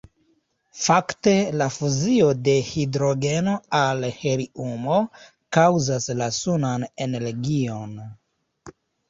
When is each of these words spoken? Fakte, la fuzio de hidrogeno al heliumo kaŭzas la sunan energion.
Fakte, 0.83 1.33
la 1.61 1.67
fuzio 1.75 2.29
de 2.47 2.55
hidrogeno 2.69 3.53
al 3.81 4.07
heliumo 4.23 4.97
kaŭzas 5.59 6.09
la 6.23 6.31
sunan 6.41 6.89
energion. 7.09 7.95